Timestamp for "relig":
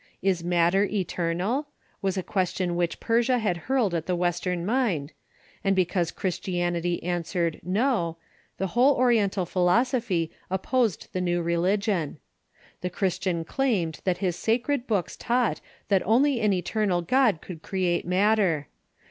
11.43-11.87